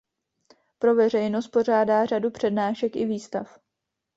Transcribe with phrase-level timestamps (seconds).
[0.79, 3.59] Pro veřejnost pořádá řadu přednášek i výstav.